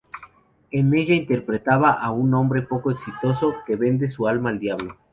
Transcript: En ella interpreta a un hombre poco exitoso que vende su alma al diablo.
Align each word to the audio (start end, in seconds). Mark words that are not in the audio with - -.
En 0.71 0.95
ella 0.95 1.13
interpreta 1.13 1.75
a 1.75 2.09
un 2.09 2.33
hombre 2.33 2.63
poco 2.63 2.89
exitoso 2.89 3.57
que 3.67 3.75
vende 3.75 4.09
su 4.09 4.27
alma 4.27 4.49
al 4.49 4.57
diablo. 4.57 4.97